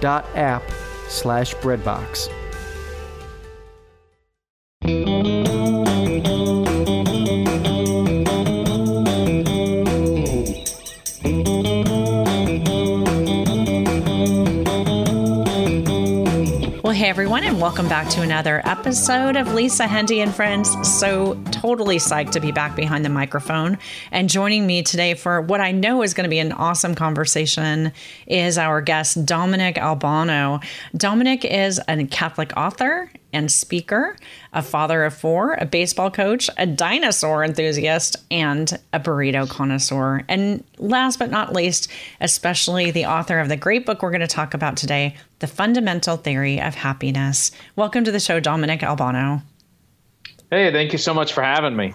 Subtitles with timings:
[0.00, 0.62] www.hallow.app
[1.08, 2.28] slash breadbox.
[16.82, 20.70] Well, hey everyone, and welcome back to another episode of Lisa Hendey and Friends.
[20.88, 23.78] So totally psyched to be back behind the microphone.
[24.12, 27.92] And joining me today for what I know is going to be an awesome conversation
[28.28, 30.60] is our guest, Dominic Albano.
[30.96, 34.16] Dominic is a Catholic author and speaker,
[34.52, 40.22] a father of four, a baseball coach, a dinosaur enthusiast, and a burrito connoisseur.
[40.28, 41.90] And last but not least,
[42.20, 46.16] especially the author of the great book we're going to talk about today, The Fundamental
[46.16, 47.50] Theory of Happiness.
[47.74, 49.42] Welcome to the show, Dominic Albano.
[50.50, 51.92] Hey, thank you so much for having me.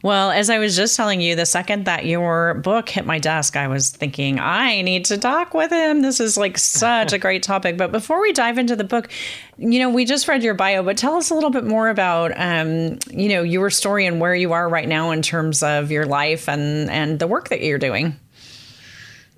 [0.00, 3.56] Well, as I was just telling you, the second that your book hit my desk,
[3.56, 6.02] I was thinking, I need to talk with him.
[6.02, 7.76] This is like such a great topic.
[7.76, 9.10] But before we dive into the book,
[9.58, 12.30] you know, we just read your bio, but tell us a little bit more about,
[12.36, 16.06] um, you know, your story and where you are right now in terms of your
[16.06, 18.14] life and and the work that you're doing.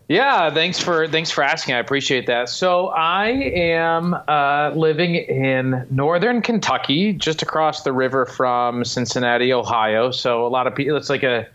[0.09, 1.75] Yeah, thanks for thanks for asking.
[1.75, 2.49] I appreciate that.
[2.49, 10.11] So I am uh, living in northern Kentucky, just across the river from Cincinnati, Ohio.
[10.11, 11.47] So a lot of people, it's like a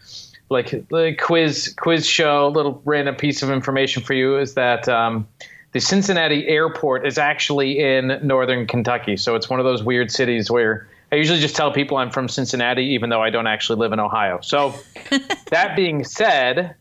[0.49, 2.45] like a quiz quiz show.
[2.45, 5.27] A little random piece of information for you is that um,
[5.71, 9.17] the Cincinnati airport is actually in northern Kentucky.
[9.17, 12.29] So it's one of those weird cities where I usually just tell people I'm from
[12.29, 14.41] Cincinnati, even though I don't actually live in Ohio.
[14.41, 14.75] So
[15.49, 16.75] that being said.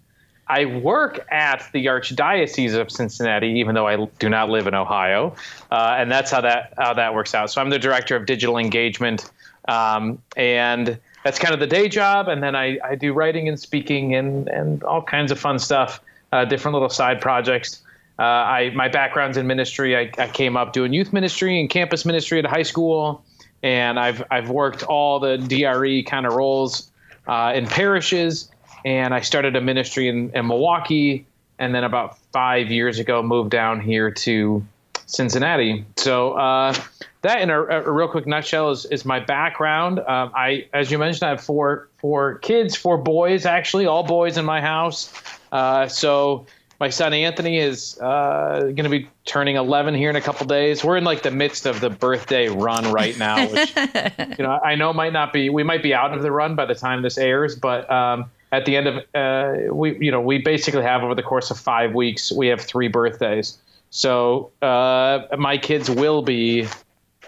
[0.48, 5.36] I work at the Archdiocese of Cincinnati, even though I do not live in Ohio,
[5.70, 7.50] uh, and that's how that how that works out.
[7.50, 9.30] So I'm the director of digital engagement,
[9.68, 12.28] um, and that's kind of the day job.
[12.28, 16.00] And then I, I do writing and speaking and and all kinds of fun stuff,
[16.32, 17.80] uh, different little side projects.
[18.18, 19.96] Uh, I my background's in ministry.
[19.96, 23.24] I, I came up doing youth ministry and campus ministry at high school,
[23.62, 26.90] and I've I've worked all the DRE kind of roles
[27.28, 28.50] uh, in parishes
[28.84, 31.26] and I started a ministry in, in Milwaukee,
[31.58, 34.64] and then about five years ago moved down here to
[35.06, 35.84] Cincinnati.
[35.96, 36.74] So uh,
[37.22, 40.00] that, in a, a, real quick nutshell, is, is my background.
[40.00, 44.36] Um, I, as you mentioned, I have four four kids, four boys actually, all boys
[44.36, 45.12] in my house.
[45.52, 46.46] Uh, so
[46.80, 50.82] my son Anthony is uh, going to be turning 11 here in a couple days.
[50.82, 53.76] We're in like the midst of the birthday run right now, which
[54.38, 55.48] you know I know might not be.
[55.48, 58.66] We might be out of the run by the time this airs, but um, at
[58.66, 61.94] the end of uh, we you know we basically have over the course of five
[61.94, 63.58] weeks we have three birthdays.
[63.90, 66.68] So uh, my kids will be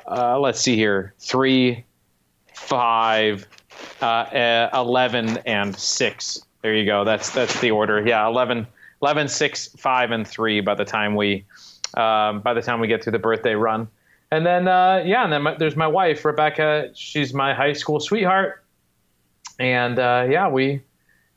[0.06, 1.84] uh, let's see here three
[2.52, 3.46] five
[4.00, 7.04] uh, uh, 11 and 6 there you go.
[7.04, 8.06] That's that's the order.
[8.06, 8.66] Yeah 11
[9.02, 11.44] 11 6 5 and 3 by the time we
[11.94, 13.88] um, by the time we get through the birthday run.
[14.31, 16.90] And then uh, yeah and then my, there's my wife rebecca.
[16.94, 18.62] She's my high school sweetheart.
[19.58, 20.82] And yeah we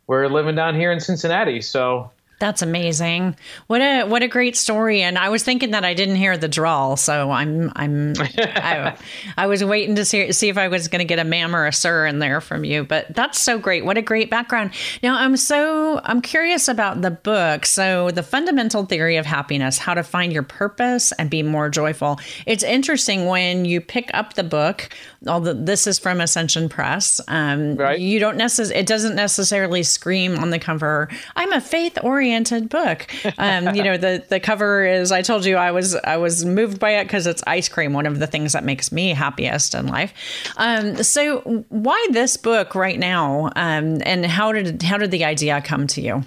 [0.08, 1.62] we're living down here in Cincinnati.
[1.62, 3.36] So That's amazing.
[3.66, 5.02] What a what a great story.
[5.02, 8.96] And I was thinking that I didn't hear the drawl, so I'm I'm I,
[9.36, 11.66] I, was waiting to see see if I was going to get a ma'am or
[11.66, 12.84] a sir in there from you.
[12.84, 13.86] But that's so great.
[13.86, 14.72] What a great background.
[15.02, 17.66] Now I'm so I'm curious about the book.
[17.66, 22.20] So the fundamental theory of happiness: how to find your purpose and be more joyful.
[22.46, 24.90] It's interesting when you pick up the book.
[25.26, 28.00] Although this is from Ascension Press, um, right.
[28.00, 31.10] you don't necessarily it doesn't necessarily scream on the cover.
[31.36, 33.08] I'm a faith oriented oriented book.
[33.38, 35.12] Um, you know, the the cover is.
[35.12, 38.06] I told you I was I was moved by it because it's ice cream, one
[38.06, 40.14] of the things that makes me happiest in life.
[40.58, 41.40] Um, so
[41.70, 43.48] why this book right now?
[43.56, 46.24] Um, and how did how did the idea come to you?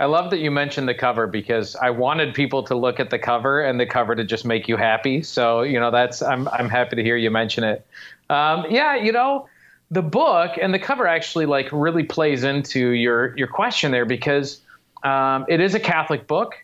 [0.00, 3.18] I love that you mentioned the cover because I wanted people to look at the
[3.18, 5.22] cover and the cover to just make you happy.
[5.22, 7.86] So you know that's I'm I'm happy to hear you mention it.
[8.30, 9.48] Um, yeah, you know
[9.90, 14.60] the book and the cover actually like really plays into your your question there because
[15.02, 16.54] um, it is a Catholic book,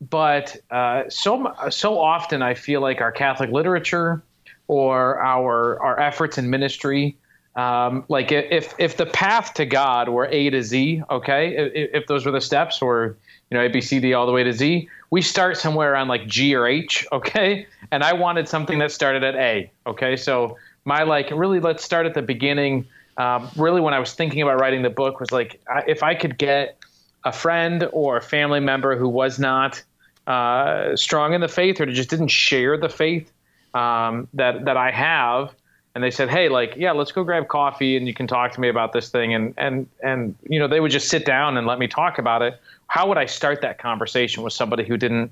[0.00, 4.22] but uh, so so often I feel like our Catholic literature
[4.68, 7.16] or our our efforts in ministry,
[7.56, 12.06] um, like if if the path to God were A to Z, okay, if, if
[12.06, 13.16] those were the steps, or
[13.50, 16.08] you know A B C D all the way to Z, we start somewhere around
[16.08, 20.56] like G or H, okay, and I wanted something that started at A, okay, so
[20.84, 22.86] my like really let's start at the beginning.
[23.16, 26.38] Um, really, when I was thinking about writing the book, was like if I could
[26.38, 26.78] get
[27.24, 29.82] a friend or a family member who was not
[30.26, 33.30] uh, strong in the faith or just didn't share the faith
[33.74, 35.52] um, that that I have,
[35.94, 38.60] and they said, "Hey, like, yeah, let's go grab coffee and you can talk to
[38.60, 41.66] me about this thing," and and and you know they would just sit down and
[41.66, 42.60] let me talk about it.
[42.86, 45.30] How would I start that conversation with somebody who didn't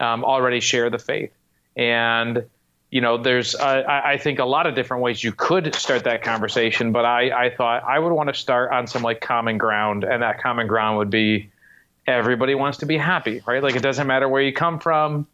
[0.00, 1.32] um, already share the faith?
[1.76, 2.44] And
[2.90, 6.04] you know, there's, uh, I, I, think, a lot of different ways you could start
[6.04, 9.58] that conversation, but I, I thought I would want to start on some like common
[9.58, 11.50] ground, and that common ground would be
[12.06, 13.62] everybody wants to be happy, right?
[13.62, 15.26] Like it doesn't matter where you come from,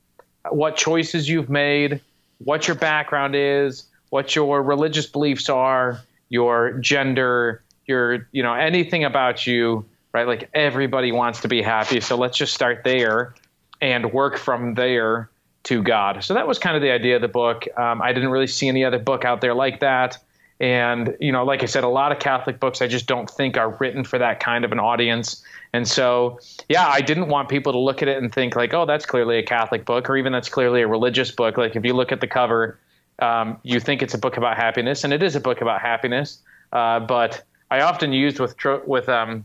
[0.50, 2.00] what choices you've made,
[2.38, 9.04] what your background is, what your religious beliefs are, your gender, your, you know, anything
[9.04, 10.26] about you, right?
[10.26, 12.00] Like everybody wants to be happy.
[12.00, 13.34] So let's just start there
[13.80, 15.30] and work from there
[15.64, 16.22] to God.
[16.22, 17.66] So that was kind of the idea of the book.
[17.76, 20.18] Um, I didn't really see any other book out there like that.
[20.60, 23.56] And, you know, like I said, a lot of Catholic books I just don't think
[23.56, 25.42] are written for that kind of an audience.
[25.72, 26.38] And so,
[26.68, 29.38] yeah, I didn't want people to look at it and think, like, oh, that's clearly
[29.38, 31.58] a Catholic book, or even that's clearly a religious book.
[31.58, 32.78] Like, if you look at the cover,
[33.18, 36.38] um, you think it's a book about happiness, and it is a book about happiness.
[36.72, 38.54] Uh, but I often used with,
[38.86, 39.44] with um,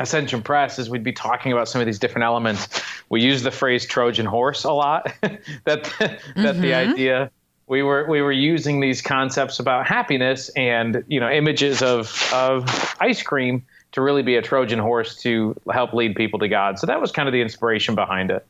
[0.00, 2.82] Ascension Press is we'd be talking about some of these different elements.
[3.10, 5.12] We use the phrase Trojan horse a lot.
[5.20, 6.60] that that mm-hmm.
[6.60, 7.30] the idea
[7.70, 12.96] we were we were using these concepts about happiness and you know images of of
[12.98, 16.78] ice cream to really be a Trojan horse to help lead people to God.
[16.78, 18.46] So that was kind of the inspiration behind it.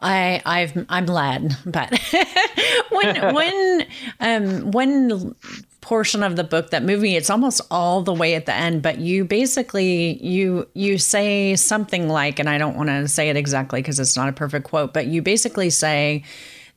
[0.00, 1.90] I I've I'm glad, but
[2.90, 3.86] when when
[4.20, 5.34] um when
[5.90, 9.00] portion of the book that movie it's almost all the way at the end but
[9.00, 13.82] you basically you you say something like and i don't want to say it exactly
[13.82, 16.22] because it's not a perfect quote but you basically say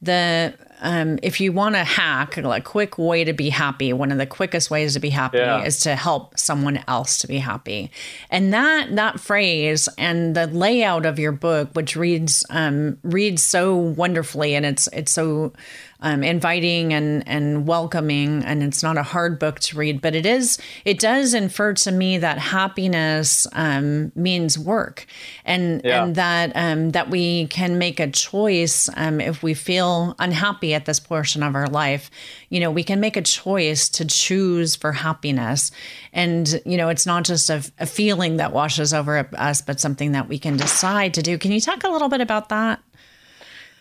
[0.01, 0.51] the
[0.83, 4.25] um, if you want to hack a quick way to be happy, one of the
[4.25, 5.63] quickest ways to be happy yeah.
[5.63, 7.89] is to help someone else to be happy.
[8.29, 13.75] And that that phrase and the layout of your book, which reads um, reads so
[13.75, 15.53] wonderfully, and it's it's so
[16.03, 20.25] um, inviting and and welcoming, and it's not a hard book to read, but it
[20.25, 25.07] is it does infer to me that happiness um, means work,
[25.45, 26.03] and yeah.
[26.03, 30.85] and that um, that we can make a choice um, if we feel unhappy at
[30.85, 32.11] this portion of our life.
[32.49, 35.71] You know, we can make a choice to choose for happiness,
[36.11, 40.11] and you know, it's not just a, a feeling that washes over us, but something
[40.11, 41.37] that we can decide to do.
[41.37, 42.81] Can you talk a little bit about that?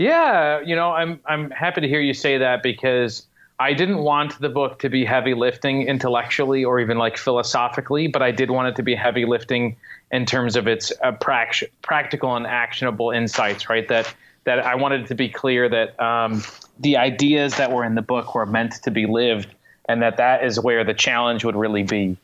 [0.03, 3.25] Yeah, you know, I'm I'm happy to hear you say that because
[3.61, 8.21] I didn't want the book to be heavy lifting intellectually or even like philosophically, but
[8.21, 9.77] I did want it to be heavy lifting
[10.11, 13.71] in terms of its uh, pract- practical and actionable insights.
[13.71, 16.43] Right, that that I wanted to be clear that um,
[16.81, 19.55] the ideas that were in the book were meant to be lived,
[19.89, 22.17] and that that is where the challenge would really be.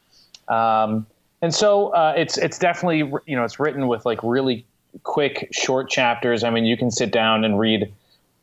[0.48, 1.06] Um,
[1.42, 4.66] and so uh, it's it's definitely you know it's written with like really
[5.02, 6.44] quick, short chapters.
[6.44, 7.92] I mean, you can sit down and read,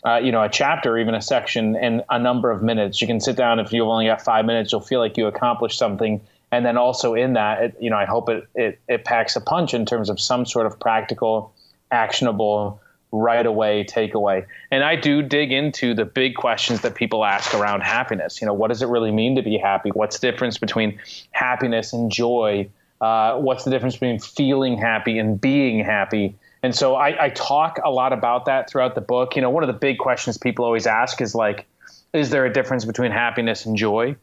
[0.05, 3.01] uh, you know, a chapter, even a section, in a number of minutes.
[3.01, 4.71] You can sit down if you've only got five minutes.
[4.71, 6.21] You'll feel like you accomplished something.
[6.51, 9.41] And then also in that, it, you know, I hope it, it it packs a
[9.41, 11.53] punch in terms of some sort of practical,
[11.91, 12.79] actionable,
[13.11, 14.45] right away takeaway.
[14.71, 18.39] And I do dig into the big questions that people ask around happiness.
[18.41, 19.89] You know, what does it really mean to be happy?
[19.89, 20.99] What's the difference between
[21.31, 22.69] happiness and joy?
[23.01, 26.35] uh, what's the difference between feeling happy and being happy?
[26.65, 29.35] And so I, I talk a lot about that throughout the book.
[29.35, 31.67] You know, one of the big questions people always ask is like,
[32.11, 34.15] is there a difference between happiness and joy?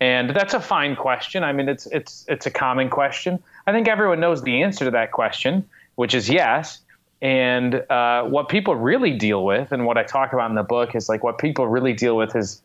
[0.00, 1.44] And that's a fine question.
[1.44, 3.40] I mean, it's it's it's a common question.
[3.68, 6.80] I think everyone knows the answer to that question, which is yes.
[7.22, 10.96] And uh, what people really deal with, and what I talk about in the book,
[10.96, 12.60] is like what people really deal with is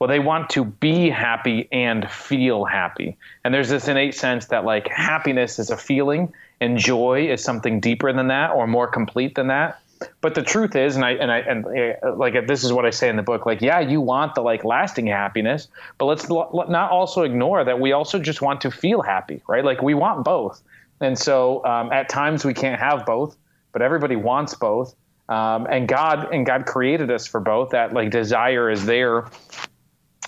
[0.00, 3.16] well, they want to be happy and feel happy.
[3.44, 7.80] And there's this innate sense that like happiness is a feeling and joy is something
[7.80, 9.80] deeper than that or more complete than that.
[10.20, 12.90] But the truth is, and I and I and uh, like this is what I
[12.90, 13.46] say in the book.
[13.46, 15.68] Like, yeah, you want the like lasting happiness,
[15.98, 19.64] but let's l- not also ignore that we also just want to feel happy, right?
[19.64, 20.62] Like we want both,
[21.00, 23.36] and so um, at times we can't have both,
[23.72, 24.94] but everybody wants both.
[25.28, 27.70] Um, and God and God created us for both.
[27.70, 29.26] That like desire is there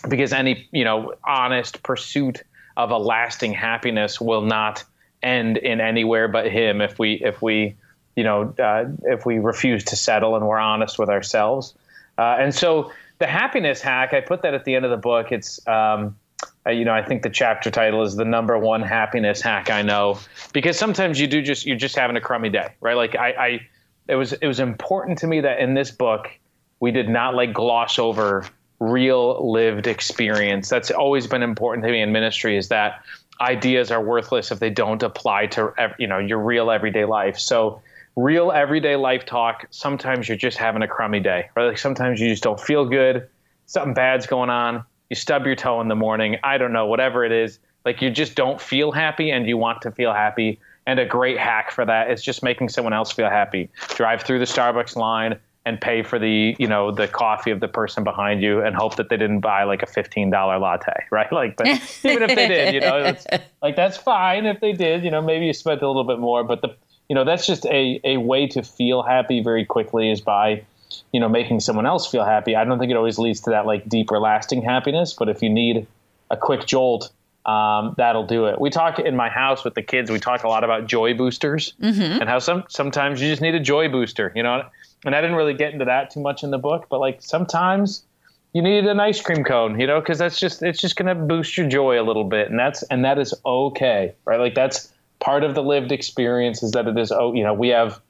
[0.08, 2.42] because any you know honest pursuit
[2.76, 4.84] of a lasting happiness will not
[5.22, 7.74] end in anywhere but him if we if we
[8.14, 11.74] you know uh, if we refuse to settle and we're honest with ourselves.
[12.18, 15.32] Uh, and so the happiness hack i put that at the end of the book.
[15.32, 16.16] It's um,
[16.66, 19.82] uh, you know i think the chapter title is the number one happiness hack i
[19.82, 20.18] know
[20.52, 22.96] because sometimes you do just you're just having a crummy day right?
[22.96, 23.60] Like i, I
[24.08, 26.28] it was it was important to me that in this book
[26.80, 28.44] we did not like gloss over
[28.78, 30.68] real lived experience.
[30.68, 33.02] That's always been important to me in ministry is that
[33.40, 37.38] ideas are worthless if they don't apply to you know your real everyday life.
[37.38, 37.82] So
[38.16, 41.50] real everyday life talk, sometimes you're just having a crummy day.
[41.54, 41.66] Right?
[41.66, 43.28] Like sometimes you just don't feel good,
[43.66, 47.24] something bad's going on, you stub your toe in the morning, I don't know, whatever
[47.24, 47.58] it is.
[47.84, 50.58] Like you just don't feel happy and you want to feel happy.
[50.86, 53.70] And a great hack for that is just making someone else feel happy.
[53.90, 57.68] Drive through the Starbucks line, and pay for the you know the coffee of the
[57.68, 61.30] person behind you and hope that they didn't buy like a fifteen dollar latte, right?
[61.30, 63.26] Like, but even if they did, you know, it's,
[63.62, 65.04] like that's fine if they did.
[65.04, 66.74] You know, maybe you spent a little bit more, but the
[67.10, 70.64] you know that's just a a way to feel happy very quickly is by
[71.12, 72.54] you know making someone else feel happy.
[72.54, 75.50] I don't think it always leads to that like deeper lasting happiness, but if you
[75.50, 75.86] need
[76.30, 77.10] a quick jolt.
[77.44, 78.60] Um, that'll do it.
[78.60, 80.10] We talk in my house with the kids.
[80.10, 82.20] We talk a lot about joy boosters mm-hmm.
[82.20, 84.32] and how some sometimes you just need a joy booster.
[84.34, 84.64] You know,
[85.04, 88.04] and I didn't really get into that too much in the book, but like sometimes
[88.52, 91.14] you need an ice cream cone, you know, because that's just it's just going to
[91.14, 94.40] boost your joy a little bit, and that's and that is okay, right?
[94.40, 97.68] Like that's part of the lived experience is that it is oh, you know, we
[97.68, 98.00] have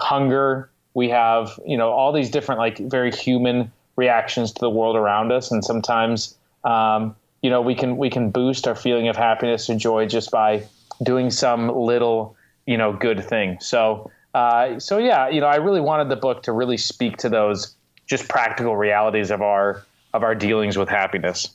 [0.00, 4.96] hunger, we have you know all these different like very human reactions to the world
[4.96, 9.16] around us, and sometimes um, you know we can we can boost our feeling of
[9.16, 10.64] happiness or joy just by
[11.02, 12.34] doing some little
[12.66, 13.58] you know good thing.
[13.60, 17.28] So uh, so yeah, you know, I really wanted the book to really speak to
[17.28, 17.74] those
[18.06, 19.82] just practical realities of our
[20.14, 21.48] of our dealings with happiness.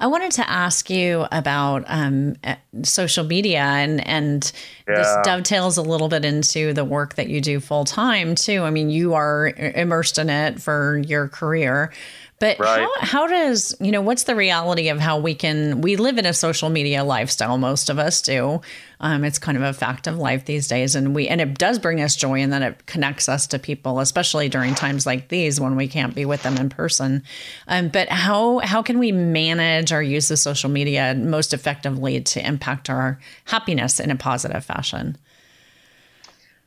[0.00, 4.50] I wanted to ask you about um, uh, social media, and and
[4.88, 4.94] yeah.
[4.96, 8.62] this dovetails a little bit into the work that you do full time too.
[8.62, 11.92] I mean, you are immersed in it for your career,
[12.40, 12.80] but right.
[12.80, 16.24] how, how does, you know, what's the reality of how we can, we live in
[16.24, 18.62] a social media lifestyle, most of us do.
[18.98, 20.94] Um, it's kind of a fact of life these days.
[20.94, 24.00] And we, and it does bring us joy and then it connects us to people,
[24.00, 27.22] especially during times like these when we can't be with them in person.
[27.68, 32.46] Um, but how, how can we manage our use of social media most effectively to
[32.46, 35.18] impact our happiness in a positive fashion?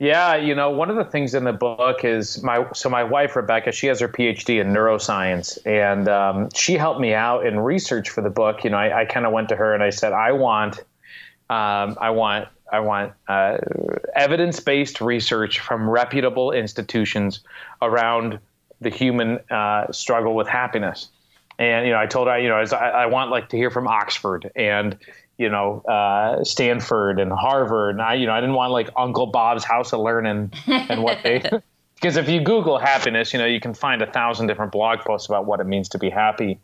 [0.04, 3.38] Yeah, you know, one of the things in the book is my so my wife
[3.38, 8.10] Rebecca, she has her PhD in neuroscience, and um, she helped me out in research
[8.10, 8.66] for the book.
[8.66, 10.80] You know, I, I kind of went to her and I said, I want,
[11.50, 13.60] um, I want, I want uh,
[14.14, 17.40] evidence-based research from reputable institutions
[17.82, 18.40] around
[18.82, 21.08] the human uh, struggle with happiness.
[21.60, 23.88] And you know, I told her, you know, I, I want like to hear from
[23.88, 24.98] Oxford and
[25.38, 27.96] you know, uh, Stanford and Harvard.
[27.96, 31.20] And I, you know, I didn't want like Uncle Bob's House of Learning and what
[31.24, 31.40] they,
[31.96, 35.28] because if you Google happiness, you know, you can find a thousand different blog posts
[35.28, 36.60] about what it means to be happy.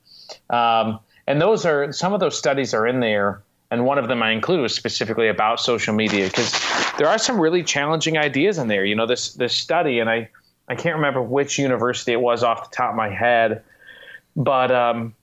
[0.49, 3.43] Um, and those are some of those studies are in there.
[3.71, 6.51] And one of them I include was specifically about social media because
[6.97, 8.83] there are some really challenging ideas in there.
[8.83, 10.29] You know, this this study, and I
[10.67, 13.63] I can't remember which university it was off the top of my head,
[14.35, 15.13] but um,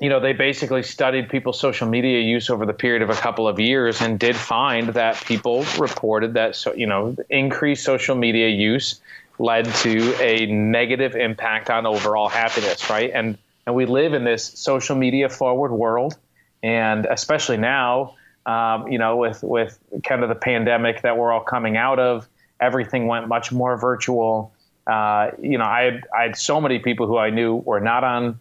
[0.00, 3.46] you know, they basically studied people's social media use over the period of a couple
[3.46, 8.48] of years and did find that people reported that, so, you know, increased social media
[8.48, 9.00] use
[9.38, 13.10] led to a negative impact on overall happiness, right?
[13.12, 16.16] And and we live in this social media forward world,
[16.62, 21.44] and especially now, um, you know, with with kind of the pandemic that we're all
[21.44, 22.28] coming out of,
[22.60, 24.52] everything went much more virtual.
[24.86, 28.38] Uh, you know, I I had so many people who I knew were not on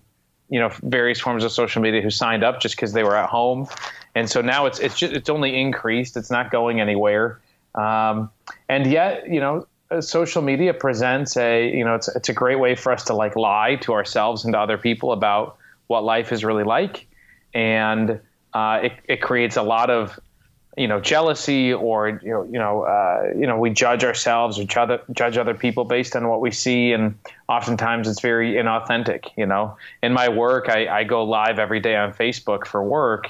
[0.52, 3.30] you know various forms of social media who signed up just because they were at
[3.30, 3.68] home
[4.16, 6.18] and so now it's it's just, it's only increased.
[6.18, 7.40] It's not going anywhere.
[7.76, 8.30] Um,
[8.68, 12.60] and yet, you know, uh, social media presents a you know it's it's a great
[12.60, 16.32] way for us to like lie to ourselves and to other people about what life
[16.32, 17.08] is really like,
[17.54, 18.20] and
[18.54, 20.20] uh, it it creates a lot of
[20.78, 24.64] you know jealousy or you know you know uh, you know we judge ourselves or
[24.64, 27.18] judge, other people based on what we see and
[27.50, 29.76] oftentimes it's very inauthentic you know.
[30.02, 33.30] In my work I, I go live every day on facebook for work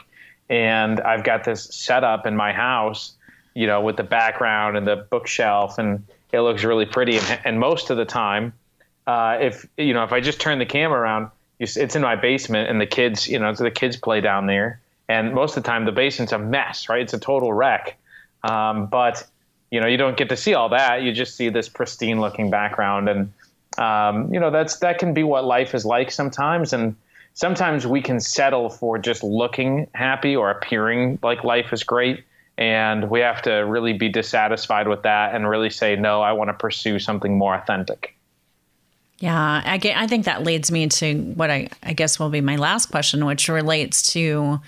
[0.49, 3.13] and i've got this setup in my house
[3.55, 7.59] you know with the background and the bookshelf and it looks really pretty and, and
[7.59, 8.53] most of the time
[9.07, 11.29] uh, if you know if i just turn the camera around
[11.59, 14.79] it's in my basement and the kids you know the kids play down there
[15.11, 17.01] and most of the time the basin's a mess, right?
[17.01, 17.97] It's a total wreck.
[18.43, 19.27] Um, but
[19.69, 21.01] you know, you don't get to see all that.
[21.01, 23.33] You just see this pristine looking background, and
[23.77, 26.73] um, you know that's that can be what life is like sometimes.
[26.73, 26.95] And
[27.33, 32.23] sometimes we can settle for just looking happy or appearing like life is great.
[32.57, 36.49] And we have to really be dissatisfied with that and really say, no, I want
[36.49, 38.15] to pursue something more authentic.
[39.19, 42.41] Yeah, I, get, I think that leads me to what I, I guess will be
[42.41, 44.59] my last question, which relates to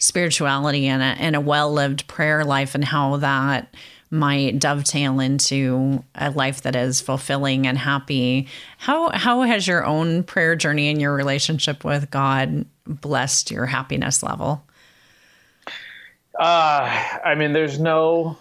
[0.00, 3.72] spirituality and a, and a well lived prayer life and how that
[4.10, 8.48] might dovetail into a life that is fulfilling and happy.
[8.78, 14.22] How how has your own prayer journey and your relationship with God blessed your happiness
[14.22, 14.64] level?
[16.36, 18.36] Uh, I mean, there's no.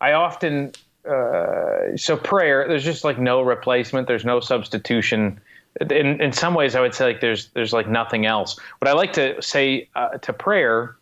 [0.00, 0.72] I often
[1.08, 2.66] uh, so prayer.
[2.66, 4.08] There's just like no replacement.
[4.08, 5.40] There's no substitution
[5.80, 8.58] in in some ways, I would say like there's there's like nothing else.
[8.78, 10.96] What I like to say uh, to prayer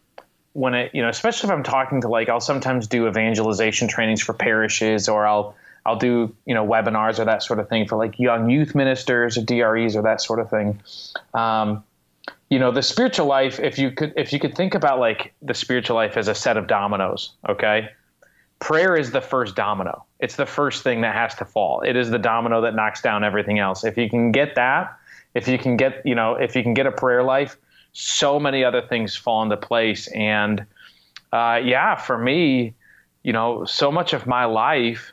[0.52, 4.22] when it you know especially if I'm talking to like I'll sometimes do evangelization trainings
[4.22, 5.54] for parishes or I'll
[5.84, 9.38] I'll do you know webinars or that sort of thing for like young youth ministers
[9.38, 10.80] or DREs or that sort of thing.
[11.34, 11.84] Um,
[12.50, 15.54] you know the spiritual life if you could if you could think about like the
[15.54, 17.88] spiritual life as a set of dominoes okay
[18.58, 20.04] prayer is the first domino.
[20.18, 21.82] It's the first thing that has to fall.
[21.82, 23.84] It is the domino that knocks down everything else.
[23.84, 24.96] If you can get that,
[25.34, 27.56] if you can get, you know, if you can get a prayer life,
[27.92, 30.08] so many other things fall into place.
[30.08, 30.64] And
[31.32, 32.74] uh, yeah, for me,
[33.22, 35.12] you know, so much of my life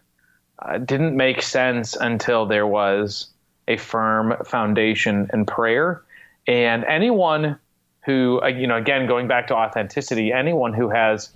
[0.60, 3.28] uh, didn't make sense until there was
[3.68, 6.04] a firm foundation in prayer.
[6.48, 7.58] And anyone
[8.06, 11.30] who, uh, you know, again, going back to authenticity, anyone who has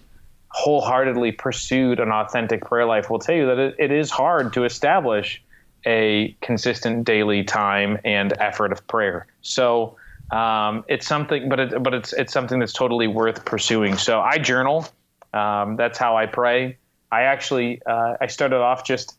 [0.49, 4.63] wholeheartedly pursued an authentic prayer life will tell you that it, it is hard to
[4.63, 5.43] establish
[5.85, 9.27] a consistent daily time and effort of prayer.
[9.41, 9.95] So
[10.31, 13.97] um, it's something, but it, but it's it's something that's totally worth pursuing.
[13.97, 14.87] So I journal.
[15.33, 16.77] Um, that's how I pray.
[17.11, 19.15] I actually uh, I started off just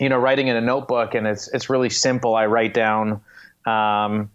[0.00, 2.34] you know writing in a notebook, and it's it's really simple.
[2.34, 3.20] I write down.
[3.66, 4.30] Um,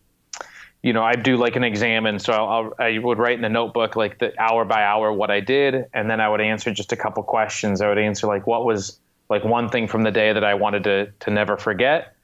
[0.83, 3.49] you know, I do like an exam, and so I'll, i would write in the
[3.49, 6.91] notebook like the hour by hour what I did, and then I would answer just
[6.91, 7.81] a couple questions.
[7.81, 10.83] I would answer like what was like one thing from the day that I wanted
[10.83, 12.15] to to never forget.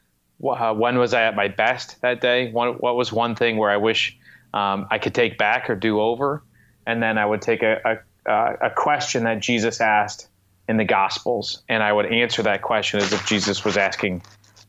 [0.46, 2.52] Uh, when was I at my best that day?
[2.52, 4.18] What, what was one thing where I wish
[4.54, 6.44] um, I could take back or do over?
[6.86, 10.30] And then I would take a, a, a question that Jesus asked
[10.68, 14.22] in the Gospels, and I would answer that question as if Jesus was asking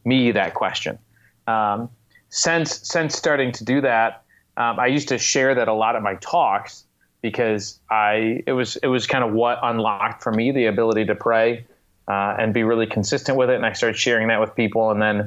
[0.05, 0.99] me that question.
[1.47, 1.91] Um,
[2.31, 4.23] since since starting to do that,
[4.57, 6.85] um, I used to share that a lot at my talks
[7.23, 11.15] because I it was it was kind of what unlocked for me the ability to
[11.15, 11.67] pray
[12.09, 13.57] uh, and be really consistent with it.
[13.57, 15.21] And I started sharing that with people, and then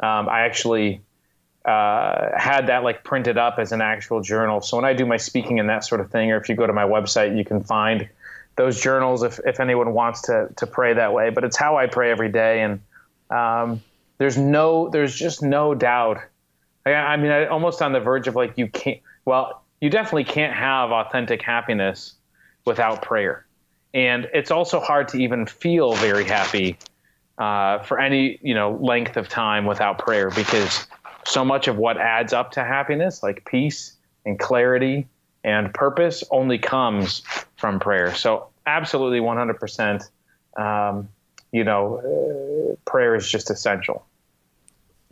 [0.00, 1.00] um, I actually
[1.64, 4.60] uh, had that like printed up as an actual journal.
[4.60, 6.66] So when I do my speaking and that sort of thing, or if you go
[6.66, 8.08] to my website, you can find
[8.56, 11.30] those journals if, if anyone wants to to pray that way.
[11.30, 12.80] But it's how I pray every day, and
[13.30, 13.82] um,
[14.16, 16.22] there's no there's just no doubt
[16.92, 19.00] I mean, I, almost on the verge of like you can't.
[19.24, 22.14] Well, you definitely can't have authentic happiness
[22.64, 23.46] without prayer,
[23.92, 26.78] and it's also hard to even feel very happy
[27.38, 30.86] uh, for any you know length of time without prayer because
[31.26, 35.08] so much of what adds up to happiness, like peace and clarity
[35.44, 37.22] and purpose, only comes
[37.56, 38.14] from prayer.
[38.14, 40.04] So, absolutely, one hundred percent.
[40.56, 41.08] Um,
[41.52, 44.04] you know, uh, prayer is just essential.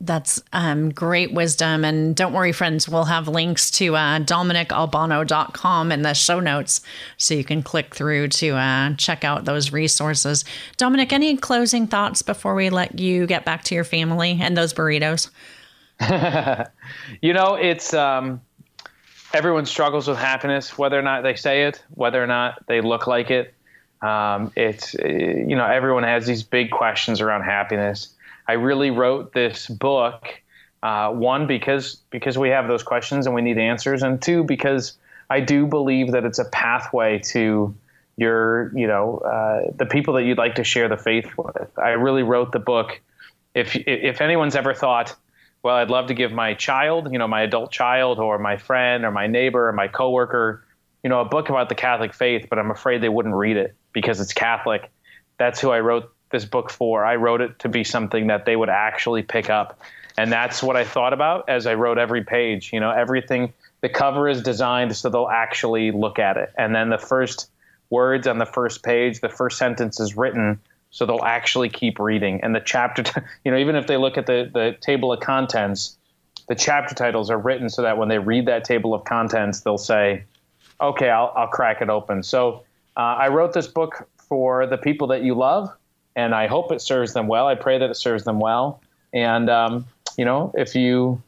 [0.04, 1.82] That's um, great wisdom.
[1.84, 6.82] And don't worry, friends, we'll have links to uh, DominicAlbano.com in the show notes
[7.16, 10.44] so you can click through to uh, check out those resources.
[10.76, 14.74] Dominic, any closing thoughts before we let you get back to your family and those
[14.74, 15.30] burritos?
[17.22, 18.42] you know, it's um,
[19.32, 23.06] everyone struggles with happiness, whether or not they say it, whether or not they look
[23.06, 23.54] like it.
[24.02, 28.13] Um, it's, you know, everyone has these big questions around happiness
[28.46, 30.26] I really wrote this book.
[30.82, 34.98] Uh, one because because we have those questions and we need answers, and two because
[35.30, 37.74] I do believe that it's a pathway to
[38.16, 41.70] your, you know, uh, the people that you'd like to share the faith with.
[41.78, 43.00] I really wrote the book.
[43.54, 45.16] If if anyone's ever thought,
[45.62, 49.04] well, I'd love to give my child, you know, my adult child, or my friend,
[49.04, 50.64] or my neighbor, or my coworker,
[51.02, 53.74] you know, a book about the Catholic faith, but I'm afraid they wouldn't read it
[53.92, 54.90] because it's Catholic.
[55.38, 57.04] That's who I wrote this book for.
[57.04, 59.78] I wrote it to be something that they would actually pick up.
[60.18, 62.72] And that's what I thought about as I wrote every page.
[62.72, 66.52] You know, everything, the cover is designed so they'll actually look at it.
[66.58, 67.50] And then the first
[67.88, 70.58] words on the first page, the first sentence is written
[70.90, 72.40] so they'll actually keep reading.
[72.42, 75.20] And the chapter, t- you know, even if they look at the, the table of
[75.20, 75.96] contents,
[76.48, 79.78] the chapter titles are written so that when they read that table of contents, they'll
[79.78, 80.24] say,
[80.80, 82.22] okay, I'll, I'll crack it open.
[82.22, 82.64] So
[82.96, 85.68] uh, I wrote this book for the people that you love,
[86.16, 87.46] and I hope it serves them well.
[87.46, 88.80] I pray that it serves them well.
[89.12, 91.22] And, um, you know, if you,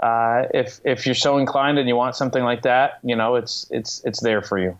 [0.00, 3.66] uh, if, if you're so inclined and you want something like that, you know, it's,
[3.70, 4.78] it's, it's there for you.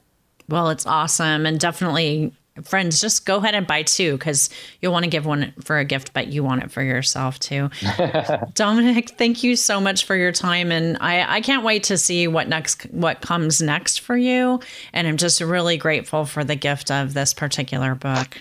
[0.49, 1.47] Well, it's awesome.
[1.47, 2.33] And definitely
[2.65, 5.85] friends, just go ahead and buy two because you'll want to give one for a
[5.85, 7.71] gift, but you want it for yourself too.
[8.55, 12.29] Dominic, thank you so much for your time, and I, I can't wait to see
[12.29, 14.61] what next what comes next for you.
[14.93, 18.39] And I'm just really grateful for the gift of this particular book.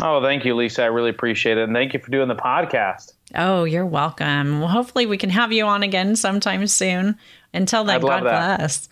[0.00, 0.82] Oh, thank you, Lisa.
[0.82, 3.12] I really appreciate it, and thank you for doing the podcast.
[3.34, 4.60] Oh, you're welcome.
[4.60, 7.18] Well, hopefully we can have you on again sometime soon.
[7.54, 8.88] Until then, God bless.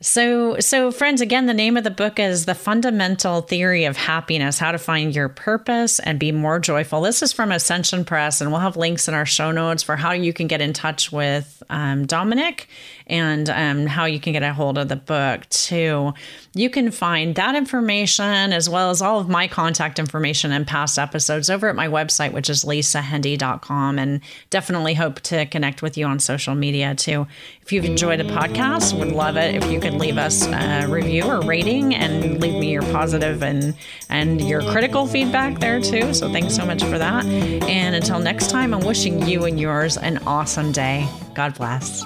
[0.00, 4.56] So, so friends, again, the name of the book is The Fundamental Theory of Happiness:
[4.56, 7.00] How to Find Your Purpose and Be More Joyful.
[7.00, 10.12] This is from Ascension Press, and we'll have links in our show notes for how
[10.12, 12.68] you can get in touch with um, Dominic
[13.08, 16.12] and um, how you can get a hold of the book too.
[16.54, 20.98] You can find that information as well as all of my contact information and past
[20.98, 23.98] episodes over at my website, which is lisahendey.com.
[23.98, 27.26] And definitely hope to connect with you on social media too.
[27.62, 31.24] If you've enjoyed the podcast, would love it if you could leave us a review
[31.24, 33.74] or rating and leave me your positive and
[34.10, 36.12] and your critical feedback there too.
[36.12, 37.24] So thanks so much for that.
[37.24, 41.08] And until next time, I'm wishing you and yours an awesome day.
[41.34, 42.04] God bless.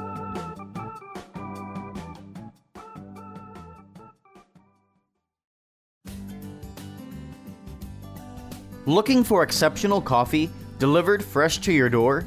[8.87, 12.27] Looking for exceptional coffee delivered fresh to your door?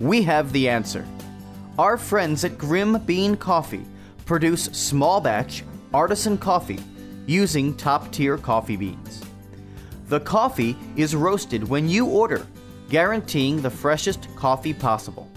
[0.00, 1.06] We have the answer.
[1.78, 3.84] Our friends at Grim Bean Coffee
[4.24, 6.78] produce small batch artisan coffee
[7.26, 9.20] using top tier coffee beans.
[10.08, 12.44] The coffee is roasted when you order,
[12.88, 15.30] guaranteeing the freshest coffee possible.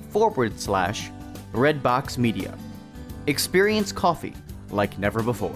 [0.10, 1.12] forward slash
[1.52, 2.58] Breadbox Media.
[3.26, 4.34] Experience coffee
[4.70, 5.56] like never before.